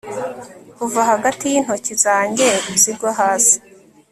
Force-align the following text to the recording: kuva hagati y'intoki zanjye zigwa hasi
kuva 0.77 1.01
hagati 1.11 1.43
y'intoki 1.51 1.93
zanjye 2.03 2.47
zigwa 2.81 3.11
hasi 3.19 3.55